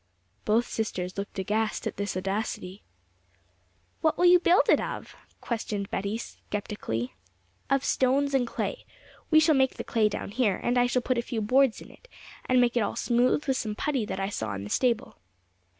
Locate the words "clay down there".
9.83-10.57